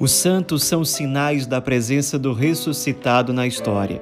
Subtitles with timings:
[0.00, 4.00] Os santos são sinais da presença do ressuscitado na história.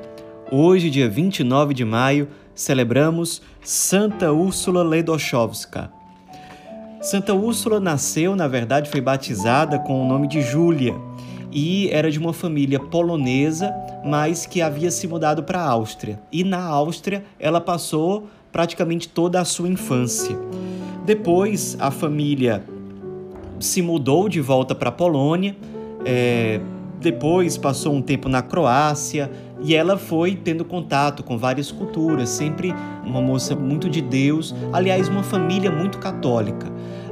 [0.48, 5.90] Hoje, dia 29 de maio, celebramos Santa Úrsula Ledochowska.
[7.02, 10.94] Santa Úrsula nasceu, na verdade, foi batizada com o nome de Júlia
[11.50, 13.74] e era de uma família polonesa,
[14.04, 16.20] mas que havia se mudado para a Áustria.
[16.30, 20.38] E na Áustria ela passou praticamente toda a sua infância.
[21.04, 22.62] Depois a família
[23.58, 25.56] se mudou de volta para a Polônia
[26.08, 26.60] é,
[27.00, 29.30] depois passou um tempo na Croácia
[29.60, 35.08] e ela foi tendo contato com várias culturas, sempre uma moça muito de Deus, aliás,
[35.08, 36.66] uma família muito católica.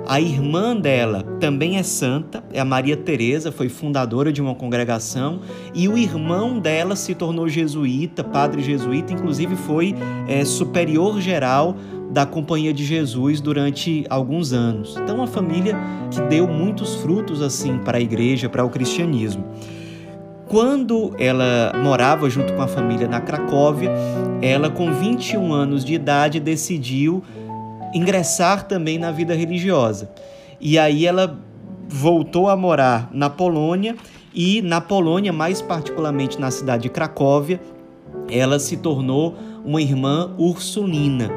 [0.08, 5.40] A irmã dela também é santa, é a Maria Teresa, foi fundadora de uma congregação,
[5.74, 9.96] e o irmão dela se tornou jesuíta, padre jesuíta, inclusive foi
[10.28, 11.76] é, superior geral
[12.16, 14.96] da Companhia de Jesus durante alguns anos.
[14.96, 15.76] Então, uma família
[16.10, 19.44] que deu muitos frutos assim para a igreja, para o cristianismo.
[20.48, 23.90] Quando ela morava junto com a família na Cracóvia,
[24.40, 27.22] ela, com 21 anos de idade, decidiu
[27.92, 30.10] ingressar também na vida religiosa.
[30.58, 31.38] E aí ela
[31.86, 33.94] voltou a morar na Polônia
[34.34, 37.60] e na Polônia, mais particularmente na cidade de Cracóvia,
[38.30, 39.36] ela se tornou
[39.66, 41.30] uma irmã ursulina.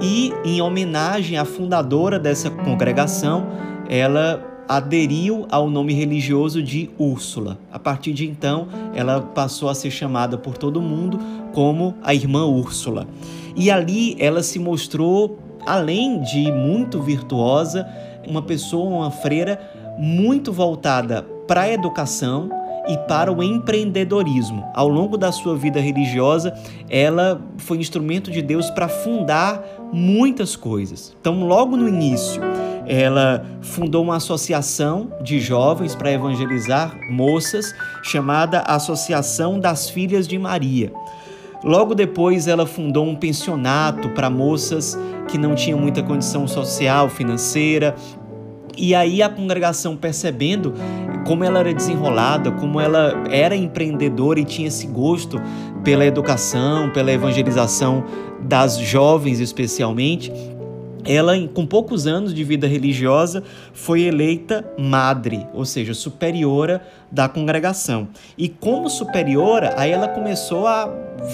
[0.00, 3.46] E em homenagem à fundadora dessa congregação,
[3.88, 7.58] ela aderiu ao nome religioso de Úrsula.
[7.72, 11.18] A partir de então, ela passou a ser chamada por todo mundo
[11.52, 13.06] como a irmã Úrsula.
[13.54, 17.86] E ali ela se mostrou, além de muito virtuosa,
[18.26, 19.58] uma pessoa, uma freira
[19.96, 22.50] muito voltada para a educação
[22.88, 24.64] e para o empreendedorismo.
[24.74, 26.54] Ao longo da sua vida religiosa,
[26.88, 31.14] ela foi instrumento de Deus para fundar muitas coisas.
[31.20, 32.40] Então, logo no início,
[32.86, 40.92] ela fundou uma associação de jovens para evangelizar moças, chamada Associação das Filhas de Maria.
[41.64, 44.96] Logo depois, ela fundou um pensionato para moças
[45.26, 47.96] que não tinham muita condição social, financeira,
[48.76, 50.74] e aí a congregação percebendo
[51.26, 55.40] como ela era desenrolada, como ela era empreendedora e tinha esse gosto
[55.82, 58.04] pela educação, pela evangelização
[58.40, 60.32] das jovens especialmente,
[61.06, 63.42] ela, com poucos anos de vida religiosa,
[63.72, 68.08] foi eleita madre, ou seja, superiora da congregação.
[68.36, 70.92] E como superiora, aí ela começou a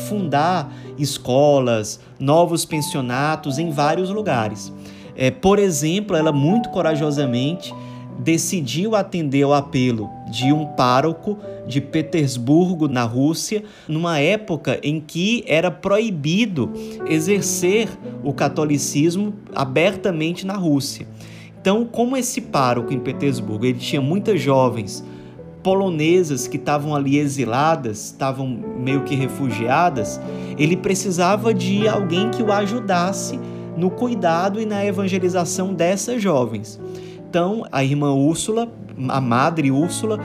[0.09, 4.71] fundar escolas, novos pensionatos em vários lugares.
[5.17, 7.75] É, por exemplo, ela muito corajosamente
[8.19, 15.45] decidiu atender ao apelo de um pároco de Petersburgo, na Rússia, numa época em que
[15.47, 16.71] era proibido
[17.07, 17.89] exercer
[18.23, 21.07] o catolicismo abertamente na Rússia.
[21.61, 25.05] Então, como esse pároco em Petersburgo, ele tinha muitas jovens
[25.63, 30.21] polonesas que estavam ali exiladas, estavam meio que refugiadas,
[30.59, 33.39] ele precisava de alguém que o ajudasse
[33.77, 36.81] no cuidado e na evangelização dessas jovens.
[37.29, 38.69] Então, a irmã Úrsula,
[39.09, 40.21] a madre Úrsula,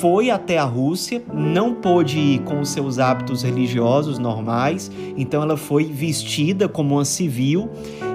[0.00, 5.56] foi até a Rússia, não pôde ir com os seus hábitos religiosos normais, então ela
[5.56, 7.68] foi vestida como uma civil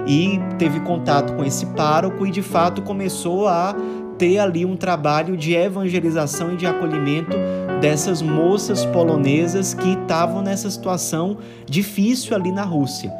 [0.06, 3.74] e teve contato com esse pároco e de fato começou a
[4.16, 7.36] ter ali um trabalho de evangelização e de acolhimento
[7.80, 13.10] dessas moças polonesas que estavam nessa situação difícil ali na Rússia.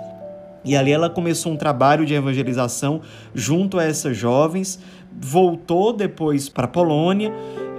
[0.64, 3.00] E ali ela começou um trabalho de evangelização
[3.34, 4.78] junto a essas jovens,
[5.18, 7.32] voltou depois para a Polônia,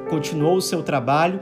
[0.09, 1.39] continuou o seu trabalho.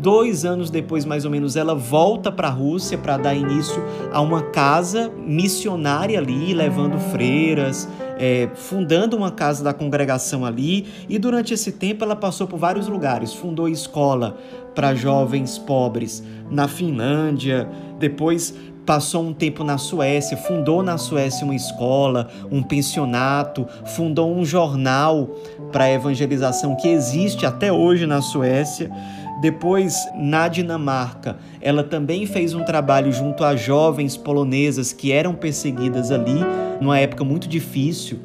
[0.00, 4.20] Dois anos depois, mais ou menos, ela volta para a Rússia para dar início a
[4.20, 10.86] uma casa missionária ali, levando freiras, é, fundando uma casa da congregação ali.
[11.08, 14.38] E durante esse tempo ela passou por vários lugares, fundou escola
[14.72, 17.68] para jovens pobres na Finlândia,
[17.98, 18.54] depois
[18.88, 25.28] passou um tempo na Suécia, fundou na Suécia uma escola, um pensionato, fundou um jornal
[25.70, 28.90] para evangelização que existe até hoje na Suécia.
[29.42, 36.10] Depois, na Dinamarca, ela também fez um trabalho junto a jovens polonesas que eram perseguidas
[36.10, 36.40] ali,
[36.80, 38.18] numa época muito difícil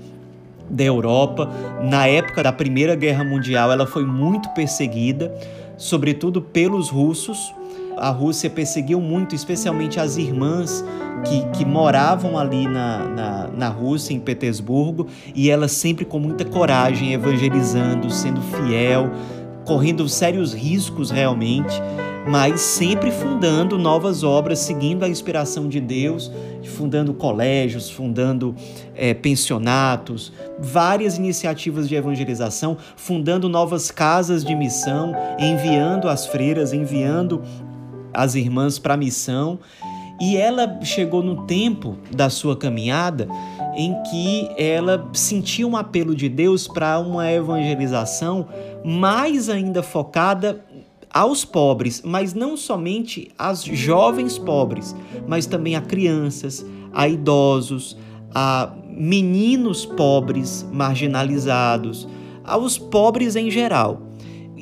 [0.70, 1.52] da Europa.
[1.84, 5.30] Na época da Primeira Guerra Mundial, ela foi muito perseguida,
[5.76, 7.54] sobretudo pelos russos
[7.98, 10.84] a Rússia perseguiu muito, especialmente as irmãs
[11.24, 16.46] que, que moravam ali na, na, na Rússia, em Petersburgo, e ela sempre com muita
[16.46, 19.12] coragem, evangelizando, sendo fiel,
[19.66, 21.74] correndo sérios riscos realmente,
[22.28, 26.32] mas sempre fundando novas obras, seguindo a inspiração de Deus,
[26.64, 28.56] fundando colégios, fundando
[28.96, 37.42] é, pensionatos, várias iniciativas de evangelização, fundando novas casas de missão, enviando as freiras, enviando
[38.14, 39.60] as irmãs para a missão.
[40.22, 43.28] E ela chegou no tempo da sua caminhada
[43.76, 48.48] em que ela sentia um apelo de Deus para uma evangelização
[48.86, 50.64] mais ainda focada
[51.14, 54.96] aos pobres, mas não somente às jovens pobres,
[55.28, 57.98] mas também a crianças, a idosos,
[58.34, 62.08] a meninos pobres, marginalizados,
[62.44, 64.13] aos pobres em geral.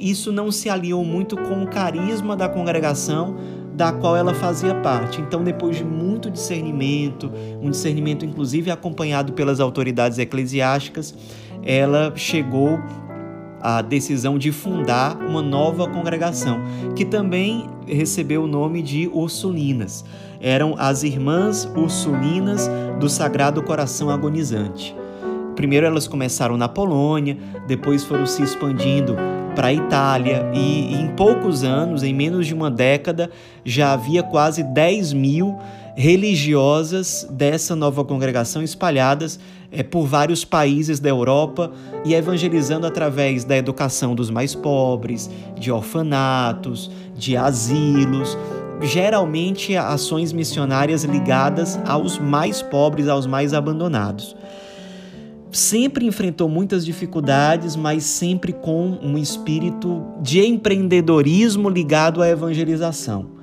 [0.02, 3.36] Isso não se aliou muito com o carisma da congregação
[3.76, 5.22] da qual ela fazia parte.
[5.22, 7.32] Então, depois de muito discernimento,
[7.62, 11.14] um discernimento inclusive acompanhado pelas autoridades eclesiásticas,
[11.64, 12.80] ela chegou
[13.62, 16.60] a decisão de fundar uma nova congregação,
[16.96, 20.04] que também recebeu o nome de Ursulinas.
[20.40, 22.68] Eram as Irmãs Ursulinas
[23.00, 24.96] do Sagrado Coração Agonizante.
[25.56, 27.38] Primeiro elas começaram na Polônia,
[27.68, 29.16] depois foram se expandindo
[29.56, 33.30] para a Itália e em poucos anos, em menos de uma década,
[33.64, 35.58] já havia quase 10 mil
[35.96, 39.40] religiosas dessa nova congregação espalhadas
[39.72, 41.72] é, por vários países da Europa
[42.06, 48.38] e evangelizando através da educação dos mais pobres, de orfanatos, de asilos,
[48.82, 54.36] geralmente ações missionárias ligadas aos mais pobres, aos mais abandonados.
[55.52, 63.42] Sempre enfrentou muitas dificuldades, mas sempre com um espírito de empreendedorismo ligado à evangelização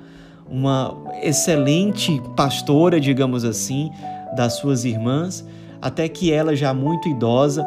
[0.49, 3.91] uma excelente pastora, digamos assim,
[4.35, 5.45] das suas irmãs,
[5.81, 7.65] até que ela, já muito idosa,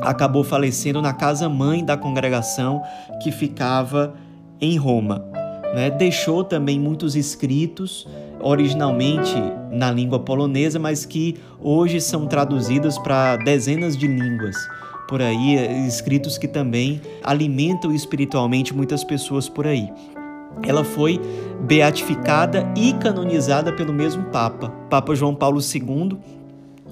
[0.00, 2.82] acabou falecendo na casa mãe da congregação
[3.22, 4.14] que ficava
[4.60, 5.24] em Roma.
[5.74, 5.90] Né?
[5.90, 8.08] Deixou também muitos escritos,
[8.40, 9.34] originalmente
[9.70, 14.56] na língua polonesa, mas que hoje são traduzidos para dezenas de línguas.
[15.08, 19.88] Por aí, escritos que também alimentam espiritualmente muitas pessoas por aí.
[20.62, 21.20] Ela foi
[21.60, 26.18] beatificada e canonizada pelo mesmo Papa, Papa João Paulo II,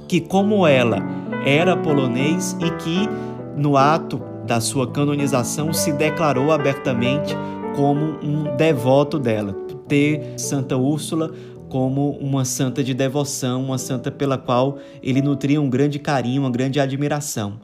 [0.07, 0.99] que, como ela
[1.45, 3.09] era polonês e que,
[3.57, 7.35] no ato da sua canonização, se declarou abertamente
[7.75, 9.57] como um devoto dela,
[9.95, 11.33] ter Santa Úrsula
[11.69, 16.51] como uma santa de devoção, uma santa pela qual ele nutria um grande carinho, uma
[16.51, 17.61] grande admiração.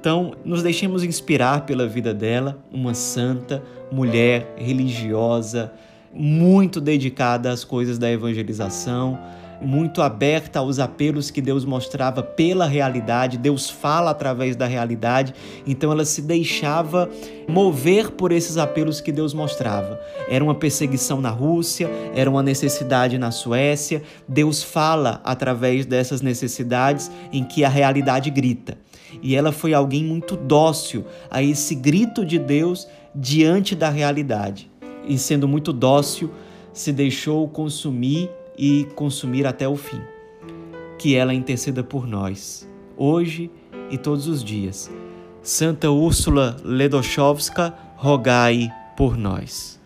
[0.00, 5.70] Então, nos deixemos inspirar pela vida dela, uma santa, mulher religiosa,
[6.12, 9.18] muito dedicada às coisas da evangelização,
[9.62, 15.34] muito aberta aos apelos que Deus mostrava pela realidade, Deus fala através da realidade,
[15.66, 17.08] então ela se deixava
[17.48, 20.00] mover por esses apelos que Deus mostrava.
[20.28, 27.10] Era uma perseguição na Rússia, era uma necessidade na Suécia, Deus fala através dessas necessidades
[27.32, 28.76] em que a realidade grita.
[29.22, 34.70] E ela foi alguém muito dócil a esse grito de Deus diante da realidade.
[35.06, 36.30] E sendo muito dócil,
[36.72, 40.00] se deixou consumir e consumir até o fim.
[40.98, 43.50] Que ela interceda por nós, hoje
[43.90, 44.90] e todos os dias.
[45.42, 49.81] Santa Úrsula Ledochowska, rogai por nós.